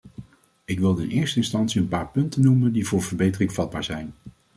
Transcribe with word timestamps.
Ik 0.65 0.79
wilde 0.79 1.03
in 1.03 1.09
eerste 1.09 1.37
instantie 1.37 1.81
een 1.81 1.87
paar 1.87 2.07
punten 2.09 2.41
noemen 2.41 2.71
die 2.73 2.87
voor 2.87 3.01
verbetering 3.01 3.53
vatbaar 3.53 3.83
zijn. 3.83 4.13